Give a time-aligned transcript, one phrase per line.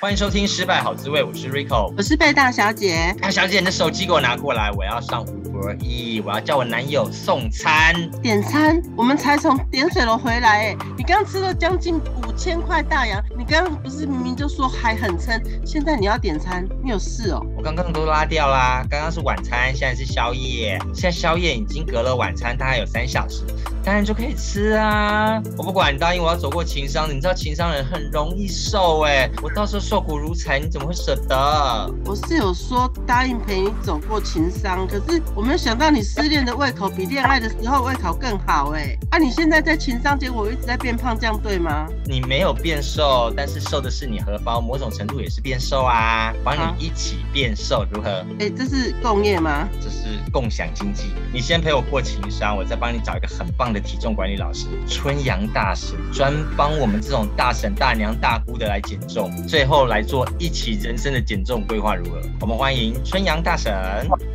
[0.00, 3.12] 欢迎收听《失败好滋味》，我是 Rico，我是贝大小姐。
[3.20, 8.08] 大小姐，你的手机给我拿过来，我要上 Uber Eats，我要叫我男友送餐。
[8.22, 8.80] 点餐？
[8.96, 17.44] 我们才从点水楼回来，哎，你刚吃了将近五千块大洋，你刚刚不是明明就说还很撑，现在你要点餐，你有事哦？
[17.56, 23.42] 我刚刚都拉掉啦，刚刚是晚餐，现在是宵夜，现在宵夜已经隔了晚餐，大概有三小时。
[23.88, 25.42] 当然就可以吃啊！
[25.56, 31.90] 我不管，你答应我要走过情商，你知道情商人很容易瘦哎，我到时候瘦骨如柴，你怎么会舍得？
[32.04, 38.94] 我是有说答应陪你走过情商，可是我没有想到你失恋的胃口比恋爱的时候胃口更好哎！
[39.10, 41.86] 啊，你现在在情商，结果我一直在变胖，这样对吗？
[42.04, 48.22] 你没有变瘦，但是瘦的是你荷包，某种程度也是变瘦啊，帮你一起变瘦，如何？
[48.38, 49.66] 哎，这是共业吗？
[49.80, 51.04] 这是共享经济。
[51.32, 53.77] 你先陪我过情商，我再帮你找一个很棒的。
[53.78, 62.20] 体重管理老师春阳大神，专帮我们这种大婶、大娘、大姑的来减重，最后来做一起人生的减重规划，如何？
[62.40, 63.72] 我们欢迎春阳大神。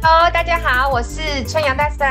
[0.02, 2.08] Hello，大家好，我是春阳大神。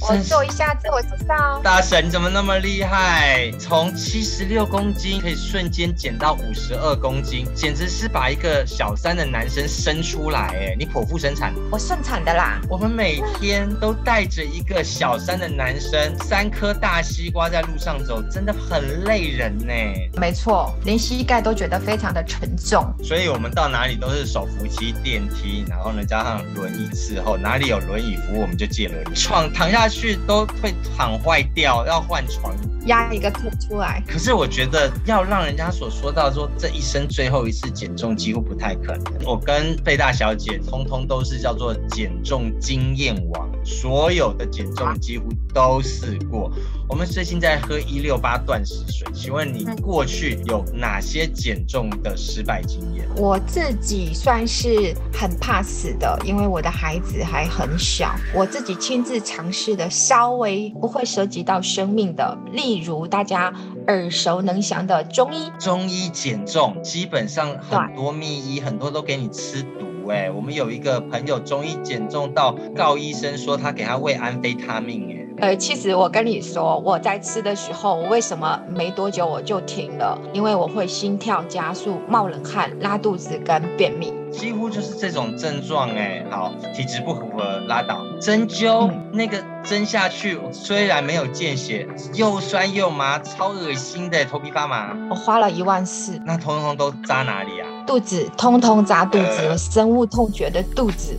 [0.00, 1.60] 我做一下自我介绍。
[1.64, 3.50] 大神，你怎么那么厉害？
[3.58, 10.76] 从七十六公斤可以瞬间减到五十二公斤，简直是把一个小三的男生生出来哎！
[10.78, 11.52] 你剖腹生产？
[11.70, 12.60] 我顺产的啦。
[12.68, 16.75] 我们每天都带着一个小三的男生，三颗。
[16.80, 19.72] 大西瓜在路上走，真的很累人呢。
[20.18, 22.84] 没错，连膝盖都觉得非常的沉重。
[23.02, 29.14] 所以我们到哪里都是手扶梯、电梯，然后呢加上轮椅伺候，哪里有轮椅服务我们就借轮椅。
[29.14, 32.54] 床躺下去都会躺坏掉，要换床。
[32.86, 34.00] 压一个凸出来。
[34.06, 39.24] 可是我觉得要让人家所说到说这一生最后一次减重几乎不太可能。
[39.24, 46.50] 我跟贝大小姐通通都是叫做减重经验王，所有的减重几乎都试过。
[46.88, 53.04] 我们最近在喝一六八断食水，请问你过去有哪些减重的失败经验？
[53.16, 63.52] 我自己算是很怕死的，因为我的孩子还很小，我自己亲自尝试的稍微不会涉及到生命的，例如大家
[63.88, 65.50] 耳熟能详的中医。
[65.58, 75.22] 中医减重基本上很多秘医很多都给你吃毒哎，我们有一个朋友中医减重到告医生说他给他喂安非他命哎。
[75.38, 80.18] 呃，其实我跟你说，我在吃的时候，为什么没多久我就停了？
[80.32, 86.24] 因为我会心跳加速、冒冷汗、拉肚子跟便秘，几乎就是这种症状哎。
[86.30, 88.00] 好，体质不符合拉倒。
[88.18, 94.96] 针灸、嗯、那个针下去，虽然没有见血，又酸又麻，超恶心的，头皮发麻。
[95.10, 97.65] 我花了一万四，那通通都扎哪里啊？
[97.86, 101.16] 肚子，通通扎肚子，深恶痛绝的肚子。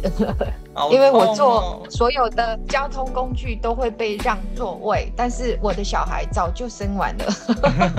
[0.91, 7.25] 因为我坐所有的交通工具都会被让座位，但是我的小孩早就生完了。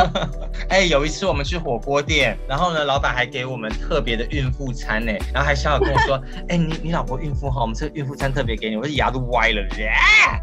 [0.71, 9.60] 哎，有一次我们去火锅店，然后呢，老板还给我们特别的孕妇餐呢，然后还笑着跟我说：“哎，你你老婆孕妇哈，我们这个孕妇餐特别给你。”我的牙都歪了，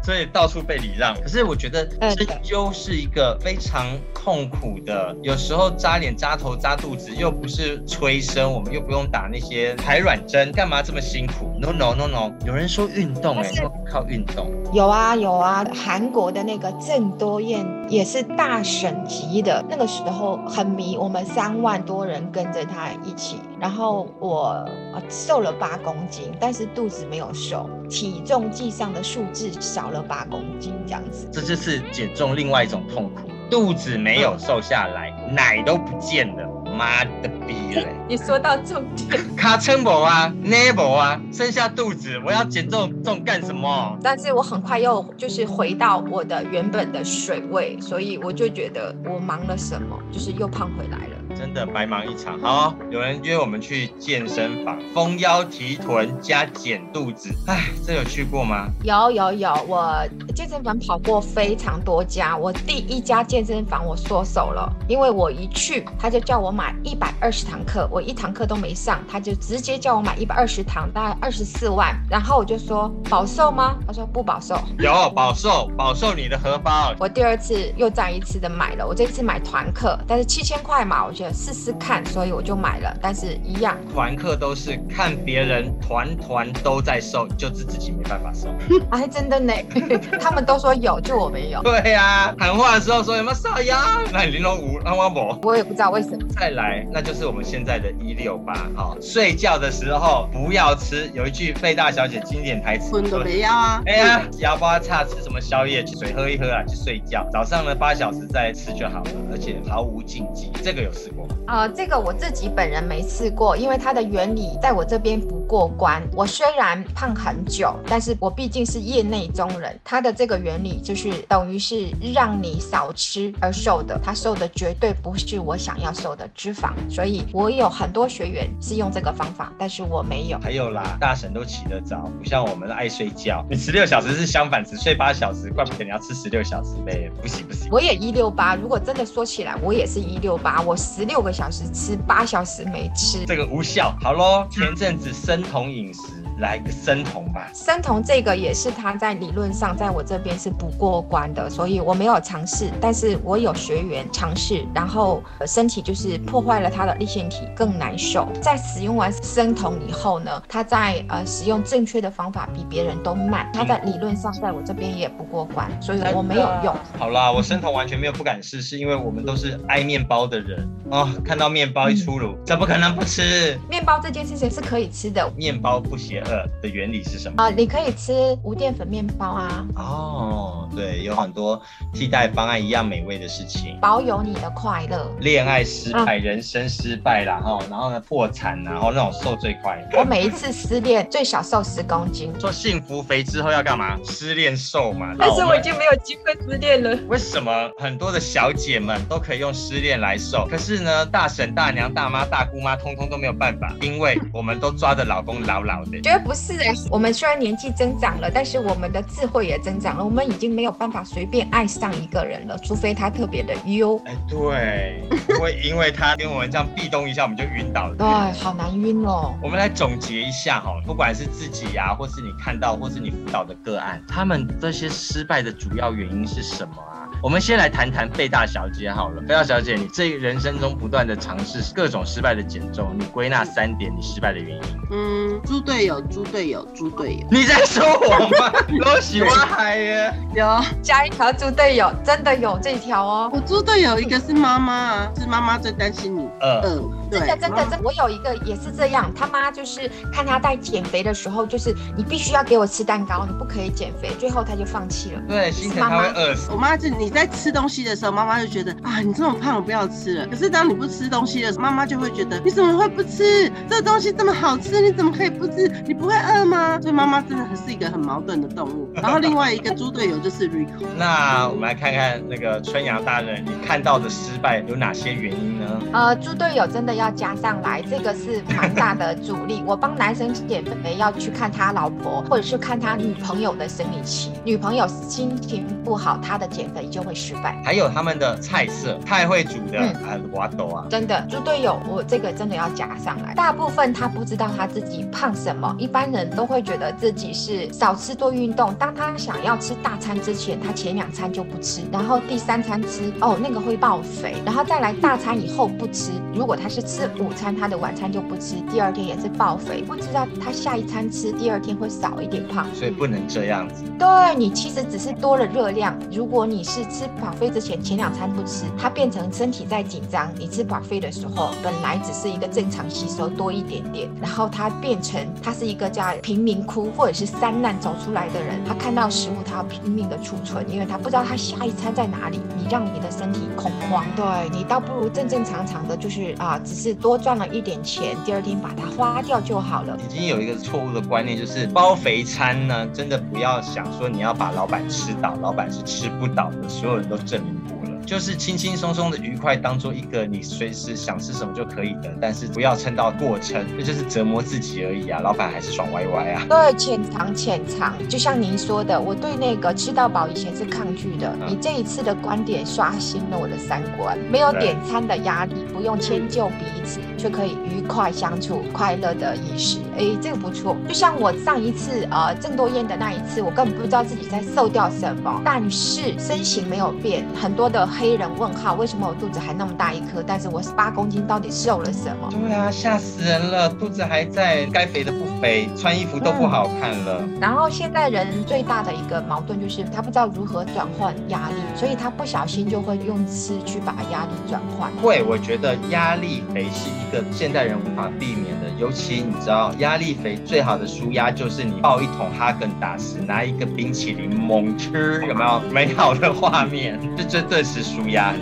[0.04, 1.14] 所以到处被礼让。
[1.14, 12.25] 可是我觉得针灸是一个非常痛苦的，有时候扎脸、扎头、扎肚子，又不是催生，我们又不用打那些排卵针，干嘛这么辛苦？No no no no。
[12.44, 14.46] 有人说运动哎，说靠运动。
[14.72, 24.68] 有啊有啊，韩国的那个郑多燕也是大省级的，那个时候很迷，我们三万多人跟着他一起，然后我
[25.08, 31.28] 瘦了八公斤，但是肚子没有瘦，体重计上的数字少了八公斤，这样子。
[31.32, 36.55] 这就是减重另外一种痛苦，肚子没有瘦下来，嗯、奶都不见了。
[36.76, 37.86] 妈的逼嘞！
[38.08, 43.98] 你说到重点，卡称我啊，never 啊，剩下肚子，我要减重重干什么？
[44.02, 51.16] 但是我很快又就是回到我的原本的水位，所以我就觉得我忙了什么，就是又胖回来了。
[51.46, 52.36] 真的白忙一场。
[52.40, 57.32] 好，有人约我们去健身房，丰腰提臀加减肚子。
[57.46, 58.66] 哎，这有去过吗？
[58.82, 59.96] 有有有，我
[60.34, 62.36] 健身房跑过非常多家。
[62.36, 71.96] 我第一家健身房我缩手了，因为我一去他就叫我买一百二十堂课，我一堂课都没上，他就直接叫我买一百二十堂，大概二十四万。
[72.10, 73.76] 然后我就说保瘦吗？
[73.86, 74.58] 他说不保瘦。
[74.80, 76.92] 有保瘦，保瘦你的荷包。
[76.98, 81.35] 我第二次又再一次的买了，我这次买团课，但是七千块嘛，我觉得。
[81.36, 82.96] 试试看，所以我就买了。
[83.00, 88.48] 但是一样，团客都是看别人团团都在瘦，就是自己没办法瘦。
[88.90, 89.52] 哎，真的呢，
[90.18, 91.62] 他们都说有，就我没有。
[91.62, 94.00] 对呀、啊，谈话的时候说有没有瘦呀？
[94.12, 95.38] 那你玲珑五，那我没。
[95.42, 96.18] 我也不知道为什么。
[96.30, 98.54] 再来，那就是我们现在的一六八。
[98.74, 101.10] 好，睡觉的时候不要吃。
[101.12, 103.82] 有一句费大小姐经典台词：困都没要啊。
[103.86, 105.84] 哎呀，腰包差吃什么宵夜？
[105.86, 107.26] 水喝一喝啊，去睡觉。
[107.30, 110.50] 早上呢，八小时再吃就好了，而且毫无禁忌。
[110.62, 111.34] 这个有试过吗？
[111.48, 116.02] 呃，这个我自己本人没试过，因为它的原理在我这边不过关。
[116.14, 119.78] 我虽然胖很久，但是我毕竟是业内中人。
[119.84, 126.72] 它的这个原理就是等于是让你少吃而瘦的，它瘦的绝对不是我想要瘦的脂肪。
[126.90, 130.38] 所以我有很多学员是用这个方法，但是我没有。
[130.40, 133.44] 还有啦，大神都起得早，不像我们爱睡觉。
[133.48, 137.10] 你十六小时是相反，只睡八小时，怪不得你要吃十六小时呗。
[137.22, 138.54] 不行不行，我也一六八。
[138.56, 143.96] 如果真的说起来，我也是一六八，我十六个小时吃，八小时没吃，这个无效。
[144.02, 146.25] 好喽，前阵子生酮饮食。
[146.38, 158.28] 来个生酮吧，生酮这个也是他在理论上在我这边是不过关的，所以我没有尝试，但是我有学员尝试，然后身体就是破坏了他的立腺体，更难受。
[158.42, 166.74] 在使用完生酮以后呢，他在呃使用正确的方法比别人都慢，他在理论上在我这边也不过关，所以我没有用。
[166.98, 173.58] 好啦，我生酮完全没有不敢试，是因为我们都是爱面包的人哦，看到面包一出炉，怎么可能不吃？
[173.70, 176.22] 面包这件事情是可以吃的，面包不邪。
[176.28, 177.50] 呃的原理是什么啊？
[177.50, 178.12] 你可以吃
[178.42, 179.66] 无淀粉面包啊。
[179.76, 181.60] 哦，对，有很多
[181.92, 183.78] 替代方案，一样美味的事情。
[183.80, 185.10] 保有你的快乐。
[185.20, 189.82] 恋爱失败，人生失败啦，哈，然后呢破产，然后那种瘦最快。
[189.94, 192.32] 我每一次失恋最少瘦十公斤。
[192.38, 193.96] 做幸福肥之后要干嘛？
[194.04, 195.14] 失恋瘦嘛。
[195.18, 196.96] 但是我已经没有机会失恋了。
[197.08, 200.46] 为什么很多的小姐们都可以用失恋来瘦？
[200.50, 206.00] 可是呢，大婶、大娘、大妈、大姑妈，通通都没有办法，因为我们都抓着老公牢牢的。
[206.16, 206.46] 绝不是。
[206.74, 210.04] 是，我们虽然年纪增长了，但是我们的智慧也增长了。
[210.04, 214.00] 我们已经没有办法随便爱上一个人了，除非他特别的优。
[214.06, 215.02] 哎，对，
[215.38, 217.94] 会因为他跟我们这样壁咚一下，我们就晕倒了。
[217.96, 218.06] 对，
[218.40, 219.34] 好难晕哦。
[219.42, 227.05] 我们来总结一下哈，不管是自己呀、啊，或是你看到，或是你辅导的个案，他们这些失败的主要原因是什么啊？
[227.26, 234.62] 我们先来谈谈贝大小姐好了，贝大小姐，你这人生中不断的尝试各种失败的减重，你归纳三点你失败的原因。
[234.92, 237.26] 嗯，猪队友，猪队友，猪队友。
[237.28, 238.52] 你在说我吗？
[238.84, 240.14] 我喜欢海耶。
[240.36, 240.46] 有
[240.80, 243.30] 加一条猪队友，真的有这条哦。
[243.32, 246.28] 我猪队友一个是妈妈啊，是妈妈最担心你。
[246.40, 255.20] 呃，嗯，对，真的真的真的，我有一个也是这样，他妈就是看他在减肥的时候，就是你必须要给我吃蛋糕，你不可以减肥，最后他就放弃了。
[255.26, 256.52] 对，心疼他会饿死。
[256.52, 257.15] 我妈就你。
[257.16, 260.26] 你在吃东西的时候，妈妈就觉得啊，你这么胖，我不要吃了。
[260.26, 263.50] 可是当你不吃东西的时候，妈妈就会觉得你怎么会不吃？
[263.70, 265.66] 这东西这么好吃，你怎么可以不吃？
[265.86, 266.78] 你不会饿吗？
[266.78, 268.90] 所以妈妈真的很是一个很矛盾的动物。
[268.96, 270.84] 然后另外一个猪队友就是 Rico。
[270.98, 275.80] 那我们来看看那个春阳大人，你看到的失败有哪些原因呢？
[275.94, 279.62] 呃，猪队友真的要加上来，这个是蛮大的阻力。
[279.66, 286.86] 我帮男生减肥要去看他老婆，或者是看他女朋友的生理期，女朋友心情不好，他的减肥。
[286.96, 293.34] 就会失败，还有他们的菜色太会煮的，啊，我懂啊，真的猪队友，我这个真的要加上来。
[293.34, 298.72] 大部分他不知道他自己胖什么，一般人都会觉得自己是少吃多运动。
[298.76, 306.12] 当他想要吃大餐之前，他前两餐就不吃，然后第三餐吃，哦，那个会爆肥，然后再来大餐以后不吃。
[306.32, 309.82] 如果他是吃午餐，他的晚餐就不吃，第二天也是爆肥。
[309.82, 313.84] 不知道他下一餐吃，第二天会少一点胖，所以不能这样子。
[313.98, 316.85] 对，你其实只是多了热量，如果你是。
[316.86, 320.30] 吃 buffet 之前前两餐不吃，它变成身体在紧张。
[320.38, 328.56] 你吃 buffet 的时候，本来只是一个正常吸收多一点点，然后它变成它是一个叫贫民窟或者是山难走出来的人。
[328.66, 332.40] 他看到食物，他要拼命的储存，因为他不知道他下一餐在哪里。
[332.56, 339.96] 你让你的身体恐慌，对，你倒不如正正常常的，就是啊，只是多赚了一点钱，第二天把它花掉就好了。
[340.08, 346.68] 已经有一个错误的观念，就是包肥餐呢，真的不要想说你要把老板吃倒，老板是吃不倒的。
[346.76, 355.18] 所有人都证明过了，就是轻轻松松的愉快，当做一个你随时想吃什么就可以的，但是不要撑到过撑，那就是折磨自己而已啊！
[355.20, 356.44] 老板还是爽歪歪啊！
[356.46, 367.00] 对，浅尝浅尝，就像您说的，我对那个吃到饱以前是抗拒的，嗯、你这一次的观点刷新了我的三观，没有点餐的压力，不用迁就彼此。
[367.26, 369.78] 却可以愉快相处、快乐的饮食。
[369.98, 370.76] 哎，这个不错。
[370.86, 377.26] 就像我上一次呃郑多燕的那一次，我根本不知道自己在瘦掉什么，但是身形没有变。
[377.34, 380.22] 很多的黑人问号，为什么我肚子还那么大一颗？
[380.24, 382.30] 但是我十八公斤到底瘦了什么？
[382.30, 387.18] 对啊，吓死人了，肚子还在，该肥的不肥，穿衣服都不好看了。
[387.22, 394.88] 嗯、然后现在人最大的一个矛盾就是他不知道如何转换压力，所以他不小心就会用吃去把压力转换。
[395.02, 406.98] 会，我觉得压力肥是一个现代人无法避免的，尤其你知道，压力肥最好的舒压就是你抱一桶哈根达斯，拿一个冰淇淋猛吃，有没有美好的画面？
[407.16, 408.34] 这这这是舒压。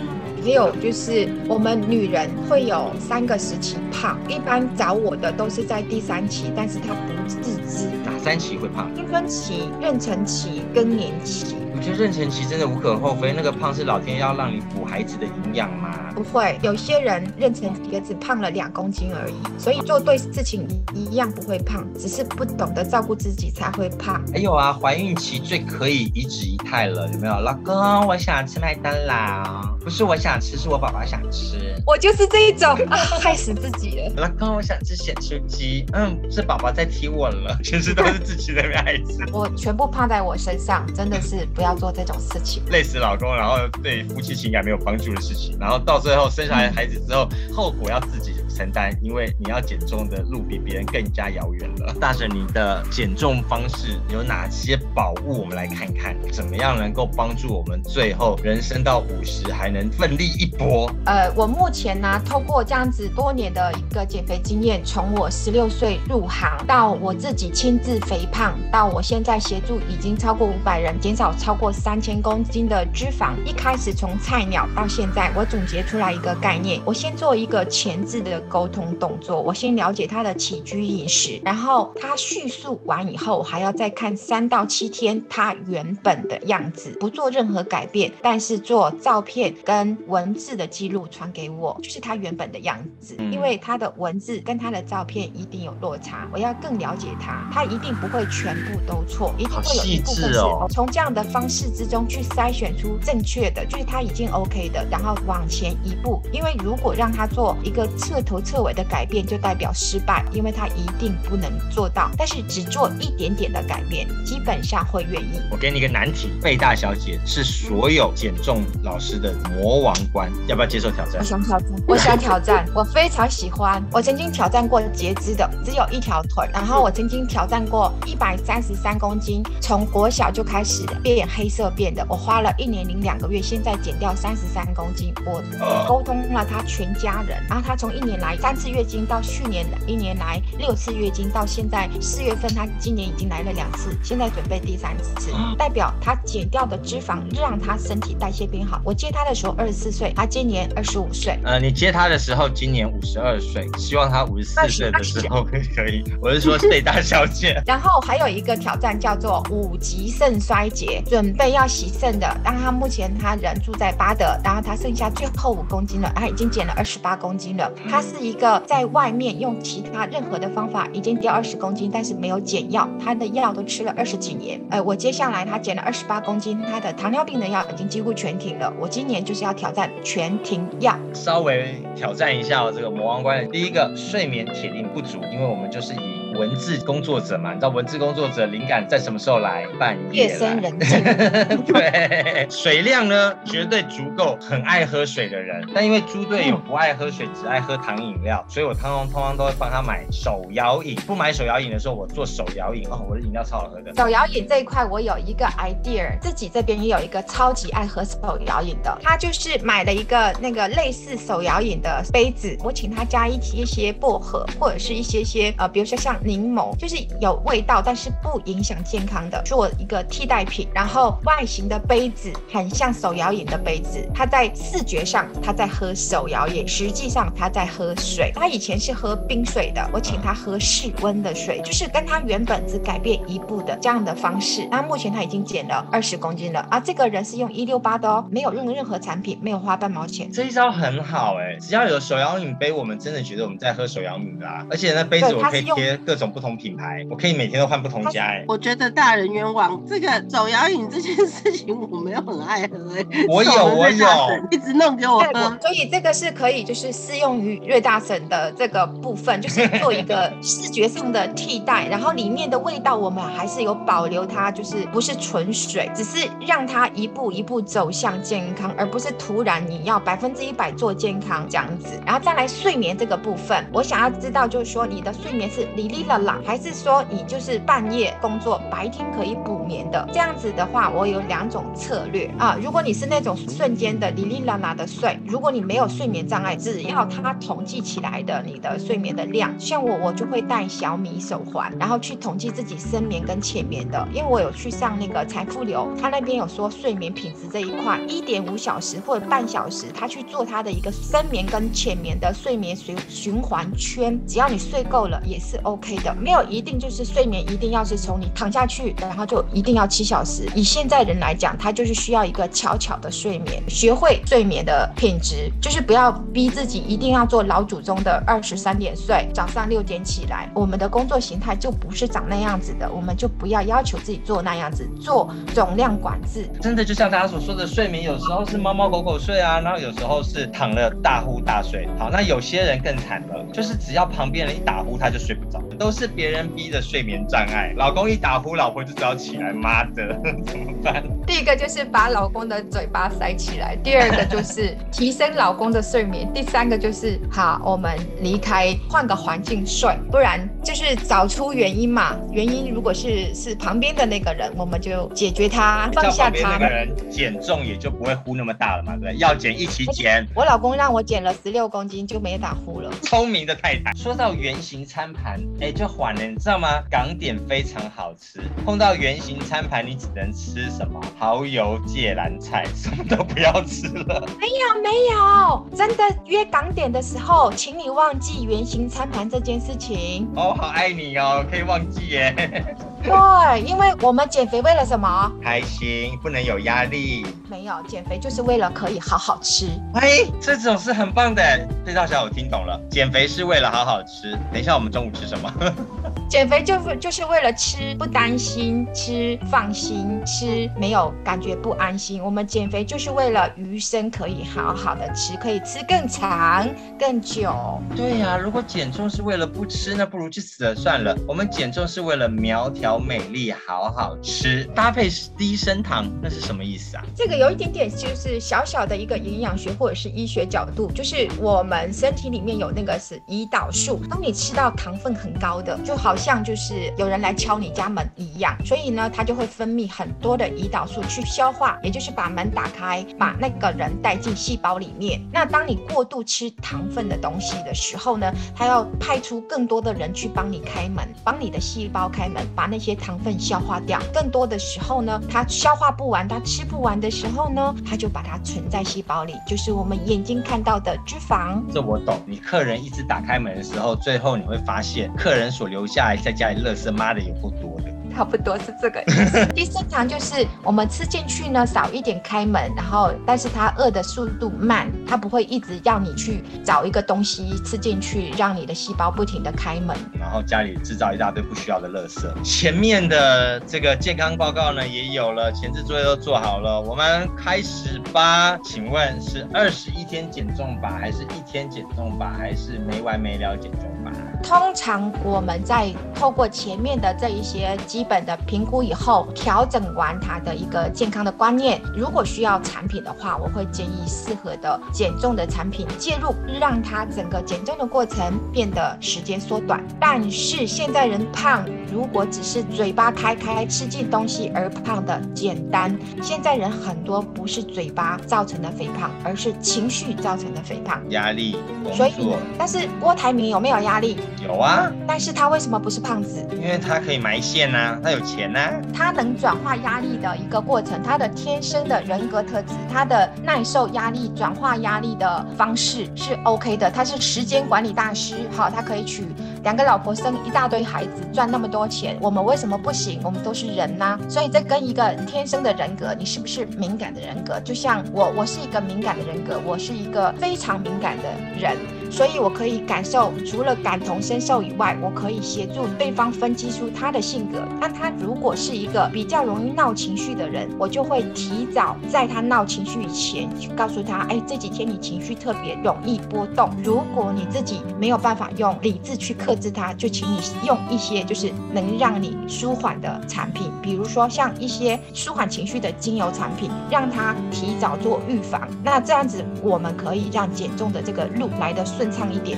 [0.43, 7.87] 还有就是我们女人会有三个时期胖，一般找我的都是在第三期，但是她不自知。
[8.05, 8.93] 哪三期会胖？
[8.93, 11.55] 青春期、妊娠期、更年期。
[11.75, 15.91] 我觉得妊娠期真的无可厚非，那个胖是老天要让你补孩子的营养吗？
[16.15, 24.23] 不会，有些人妊娠期只胖了两公斤而已，所以做对事情一样不会胖，只是不懂得照顾自己才会胖。
[24.31, 27.33] 还有啊，怀孕期最可以一指一态了，有没有？
[27.41, 31.75] 老公，我想吃麦当劳，不是我想吃，是我宝宝想吃。
[31.85, 34.13] 我就是这一种啊，害死自己了。
[34.15, 39.25] 老公，我想吃咸酥鸡，嗯，是宝宝在踢我了，全是都是自己的孩子。
[39.33, 51.93] 我全部胖在我身上，真的是不做这种事情，累死老公，然后对夫妻情感没有帮助的事情，然后到最后生下来孩子之后，后果要自己承担，因为你要减重的路比别人更加遥远了。
[51.99, 55.41] 大婶，你的减重方式有哪些宝物？
[55.41, 60.89] 我们来看看，怎么样能够帮助我们最后人生到五十还能奋力一搏？
[61.05, 73.33] 呃，我目前呢，透过这样子多年的一个减肥经验，从我十六岁入行到我自己亲自肥胖，到我现在协助已经超过五百人减少超过三千公斤的脂肪。
[73.45, 78.41] 一开始从菜鸟到现在，我总结出来一个概念，我先做一个前置的。
[78.49, 93.17] 沟通动作，我先了解他的起居饮食，然后他叙述完以后，还要再看三到七天他原本的样子，不做任何改变，但是做照片跟文字的记录传给我，就是他原本的样子。
[93.31, 106.21] 因为他的文字跟他的照片一定有落差，我要更了解他，他一定不会全部都错，一定会有一部分是从这样的方式之中去筛选出正确的，就是他已经 OK 的，然后往前一步。
[106.31, 108.34] 因为如果让他做一个彻头。
[108.41, 112.09] 侧尾的改变就代表失败，因为他一定不能做到。
[112.17, 115.39] 但是只做一点点的改变，基本上会愿意。
[115.49, 121.19] 我给你一个难题，贝大小姐是所有减重老师的魔王关，要不要接受挑战？
[121.19, 123.83] 我想挑战，我想挑战，我非常喜欢。
[123.91, 126.49] 我曾经挑战过截肢的，只有一条腿。
[126.53, 132.05] 然后我曾经挑战过一百三十三公斤，从国小就开始变黑色变的。
[132.09, 135.13] 我花了一年零两个月，现在减掉三十三公斤。
[135.25, 135.41] 我
[135.87, 138.24] 沟通了他全家人，然后他从一年来。
[138.37, 148.79] 三次月经到去年一年来六次月经，到现在四月份，他今年已经来了两次，现在准备第三次，代表他减掉的脂肪让他身体代谢变好。
[148.85, 151.37] 我接他的时候二十四岁，他今年二十五岁。
[151.43, 156.03] 呃，你接他的时候今年五十二岁，希望他五十四岁的时候可以。
[156.21, 157.61] 我是说最大小姐。
[157.67, 168.25] 然后还有一个挑战叫做五级肾衰竭，准备要洗肾的，但他目前他人住在巴德，然后他剩下最后五公斤了，他已经减了二十八公斤了，他是。
[168.25, 174.59] 一个在外面用其他任何的方法已经掉二十公斤，但是没有减药，他的药都吃了二十几年。
[174.71, 178.73] 呃，我接下来他减了二十八公斤，他的糖尿病的药已经几乎全停了。
[178.79, 183.47] 我今年就是要挑战全停药，稍微挑战一下这个魔王关。
[183.51, 186.14] 第一个，睡眠铁定不足，因为我们就是以。
[186.37, 189.65] 文字工作者嘛，你知道文字工作者灵感在什么时候来？
[189.79, 190.27] 半夜。
[190.27, 191.03] 夜深人静。
[191.65, 195.65] 对，水量呢绝对足够，很爱喝水的人。
[195.73, 200.95] 但因为猪队友不爱喝水，只爱喝糖饮料，所以我通常通常都会帮他买手摇饮。
[201.07, 203.93] 不买手摇饮的时候，我做手摇饮哦，我的饮料超好喝的。
[203.95, 216.15] 手摇饮这一块，我有一个 idea，自己这边也有一个超级爱喝手摇饮的，他就是买了一个那个类似手摇饮的杯子，我请他加一一些薄荷或者是一些些呃，比如说像。
[216.25, 220.67] 柠檬就是有味道，但是不影响健康的，做一个替代品。
[220.73, 228.31] 然后外形的杯子很像手摇饮的杯子，它在视觉上它在喝手摇饮，实际上它在喝水。
[228.33, 234.67] 他以前是喝冰水的，我请他喝室温的水，就是跟他原本只改变一步的这样的方式。
[234.71, 236.79] 那目前他已经减了二十公斤了啊！
[236.79, 240.31] 这个人是用一六八的哦，没有用任何产品，没有花半毛钱。
[240.31, 244.65] 这一招很好哎、欸，只要有手摇饮杯，我们真的觉得我们在喝手摇饮啦。
[244.69, 248.43] 而且那杯子我可以贴各种不同品牌，我可以每天都换不同家哎。
[248.47, 253.05] 我觉得大人冤枉，这个走摇饮这件事情我没有很爱喝哎。
[253.27, 254.07] 我有我有，
[254.51, 255.57] 一直弄给我喝。
[255.61, 271.99] 所以这个是可以就是适用于瑞大婶的这个部分，就是做一个视觉上的替代，然后里面的味道我们还是有保留它，就是不是纯水，只是让它一步一步走向健康，而不是突然你要百分之一百做健康这样子。
[272.05, 280.07] 然后再来睡眠这个部分，我想要知道就是说你的睡眠是哩哩啦啦，还是说你就是半夜工作，白天可以补眠的？
[280.11, 282.57] 这样子的话，我有两种策略啊。
[282.61, 294.07] 如果你是那种瞬间的哩哩啦啦的睡，如果你没有睡眠障碍，只要它统计起来的你的睡眠的量，像我，我就会戴小米手环，然后去统计自己深眠跟浅眠的。
[294.13, 310.49] 因为我有去上那个财富流，他那边有说睡眠品质这一块，一点五小时或者半小时，他去做他的一个深眠跟浅眠的睡眠循循环圈，只要你睡够了也是 OK 没有一定就是睡眠一定要是从你躺下去，然后就一定要七小时。
[310.55, 320.49] 以现在人来讲，他就是需要一个巧巧的睡眠，学会睡眠的品质，就是不要逼自己一定要做老祖宗的二十三点睡，早上六点起来。
[320.53, 326.49] 我们的工作形态就不是长那样子的，我们就不要要求自己做那样子，做总量管制。
[326.61, 331.87] 真的就像大家所说的，睡眠有时候是猫猫狗狗睡啊，然后有时候是躺了大呼大睡。
[331.97, 337.71] 好，那有些人更惨了，就是只要旁边人一打呼，他就睡不着，都是别人逼的睡眠障碍。
[337.77, 341.03] 老公一打呼，老婆就只要起来，妈的， 怎么办？
[341.27, 352.17] 第一个就是把老公的嘴巴塞起来，第二个就是提升老公的睡眠，第三个就是好，我们离开，换个环境睡，不然就是找出原因嘛。
[352.31, 356.57] 原因如果是是旁边的那个人，我们就解决他， 放下他。
[356.57, 359.15] 那个人减重也就不会呼那么大了嘛，对？
[359.17, 360.25] 要减一起减。
[360.33, 362.91] 我老公让我减了十六公斤，就没打呼了。
[363.03, 363.93] 聪明的太太。
[363.95, 366.81] 说到圆形餐盘，哎，就缓了，你知道吗？
[366.89, 370.99] 港点非常好吃，碰到圆形餐盘，你只能吃什么？
[371.19, 374.25] 蚝油芥蓝菜，什么都不要吃了。
[374.39, 380.27] 没有没有，真的约港点的时候，请你忘记圆形餐盘这件事情。
[380.35, 382.65] 哦，好爱你哦，可以忘记耶。
[383.05, 385.31] 对，因为我们减肥为了什么？
[385.41, 387.25] 开心，不能有压力。
[387.49, 389.67] 没有，减肥就是为了可以好好吃。
[389.93, 391.43] 哎，这种是很棒的。
[391.85, 394.31] 这道小我听懂了，减肥是为了好好吃。
[394.51, 395.51] 等一下我们中午吃什么？
[396.27, 402.21] 减肥就是就是为了吃，不担心吃，放心吃，没有感觉不安心。
[402.23, 406.67] 我们减肥就是为了余生可以好好的吃，可以吃更长
[406.99, 407.79] 更久。
[407.95, 411.15] 对呀、啊，如果减重是为了不吃，那不如去死了算了。
[411.27, 417.03] 我们减重是为了苗条好美丽，好好吃，搭配低升糖，那是什么意思啊？
[417.13, 426.15] 这个有一点点就是小小的一个营养学或者是医学角度，就是我们身体里面有那个是胰岛素，当你吃到糖分很高的，就好。
[426.15, 435.21] 像就是有人来敲你家门一样，所以呢，它就会分泌很多的胰岛素去消化，也就是把门打开，把那个人带进细胞里面。
[435.33, 443.99] 那当你过度吃糖分的东西的时候呢，它要派出更多的人去帮你开门，帮你的细胞开门，把那些糖分消化掉。
[444.13, 451.61] 更多的时候呢，它消化不完，它吃不完的时候呢，它就把它存在细胞里，就是我们眼睛看到的脂肪。
[451.73, 452.19] 这我懂。
[452.27, 456.15] 你客人一直打开门的时候，最后你会发现，客人所留下来。
[456.25, 457.94] 在家里，垃圾妈的也不多的。
[458.15, 459.45] 差不多是这个意思。
[459.47, 472.25] 低升糖就是我们吃进去呢，少一点开门，然后但是它饿的速度慢，它不会一直要你去找一个东西吃进去，让你的细胞不停的开门，然后家里制造一大堆不需要的垃圾。
[472.43, 478.57] 前面的这个健康报告呢也有了，前置作业都做好了，我们开始吧。
[478.63, 484.11] 请问是二十一天减重法，还是一天减重法，还是没完没了减重法？
[484.45, 491.81] 通常我们在透过前面的这一些基本的评估以后，调整完他的一个健康的观念。
[491.95, 499.83] 如果需要产品的话，我会建议适合的减重的产品介入，让他整个减重的过程变得时间缩短。
[499.99, 511.57] 但是现在人胖，如果只是嘴巴开开吃进东西而胖的简单，现在人很多不是嘴巴造成的肥胖，而是情绪造成的肥胖，压力。
[511.95, 514.19] 所以，但是郭台铭有没有压力？
[514.43, 516.45] 有啊，但是他为什么不是胖子？
[516.51, 529.25] 因为他可以埋线呐、啊，他有钱呐、啊，他能转化压力的一个过程，他的天生的人格特质，他的耐受压力、转化压力的方式是 OK 的，他是时间管理大师，好，他可以娶
[529.63, 533.19] 两个老婆，生一大堆孩子，赚那么多钱，我们为什么不行？
[533.23, 537.59] 我们都是人呐、啊，所以这跟一个天生的人格，你是不是敏感的人格？
[537.61, 541.23] 就像我，我是一个敏感的人格，我是一个非常敏感的
[541.59, 541.75] 人。
[542.15, 547.61] 所以我可以感受，除了感同身受以外，我可以协助对方分析出他的性格。
[547.77, 556.69] 那他如果是一个比较容易闹情绪的人，我就会提早在他闹情绪以前，去告诉他，哎，这几天你情绪特别容易波动。
[556.81, 568.65] 如果你自己没有办法用理智去克制他，就请你用一些就是能让你舒缓的产品，比如说像一些舒缓情绪的精油产品，让他提早做预防。
[568.81, 572.57] 那这样子，我们可以让减重的这个路来得顺畅一点。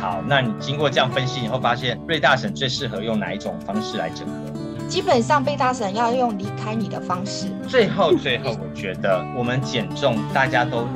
[0.00, 4.88] 好，那你经过这样分析以后，发现瑞大婶最适合用哪一种方式来整合？
[4.88, 7.48] 基本上，贝大婶要用离开你的方式。
[7.66, 10.86] 最后，最后，我觉得我们减重，大家都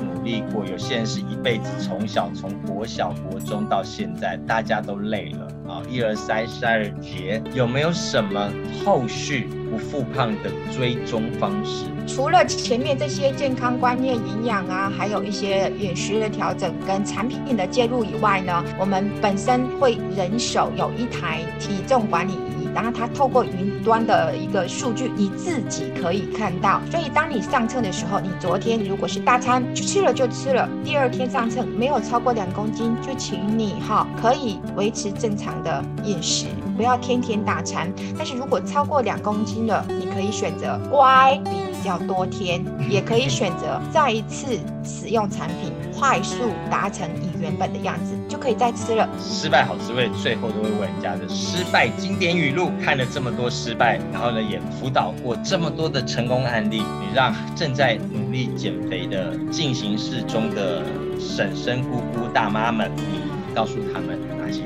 [0.53, 5.83] 过，有些人是一辈子从小从国小、国中到现在，大家都累了啊！
[5.89, 8.49] 一而再，再而节，有没有什么
[8.85, 11.87] 后续不复胖的追踪方式？
[12.07, 22.60] 除了前面这些健康观念、营养啊，还有一些饮食的调整跟产品的介入以外呢，我们本身会人手有一台体重管理仪。
[22.75, 26.81] 然后它透过云端的一个数据，你自己可以看到。
[26.91, 37.93] 所以当你上秤的时候，你昨天如果是大餐就吃了就吃了，第二天上秤没有超过两公斤，就请你哈可以维持正常的饮食，不要天天大餐。
[38.17, 45.73] 但是如果超过两公斤了，你可以选择乖比较多天，也可以选择再一次使用产品。
[45.93, 49.07] 快速达成你原本的样子，就可以再吃了。
[49.21, 52.71] 失败好滋味，最后都会问人家的失败经典语录。
[52.83, 60.83] 看了这么多失败，然后呢，也辅导过这么多的成功案例，你让正在努力减肥的进行式中的
[61.19, 64.63] 婶婶、姑姑、大妈们，你告诉他们哪些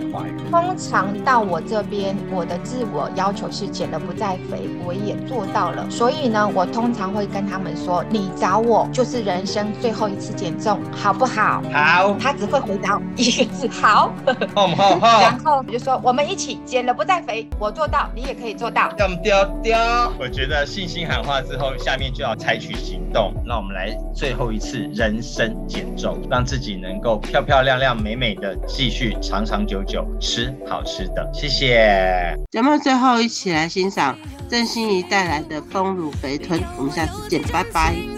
[0.51, 5.89] 通常到我这边，我的自我要求是减了不再肥，我也做到了。
[5.91, 12.15] 所以呢，我通常会跟他们说：“你找我就是人生最后一次减重，好不好？”好。
[12.21, 14.13] 他只会回答一个字：“好。”
[14.55, 15.21] 好好好。
[15.21, 19.77] 然后我就说：“我们一起减了不再肥，我做到，你也可以做到。”丢丢丢！
[20.19, 23.33] 我觉得信心喊话之后，下面就要采取行动。
[23.45, 30.55] 那我们来最后一次人生减重，让自己能够漂漂亮亮、美美的继续长长久久吃。
[30.67, 32.35] 好吃的，谢谢。
[32.51, 34.17] 节目最后一起来欣赏
[34.49, 38.14] 郑欣宜带来的丰乳肥臀，我们下次见，拜拜。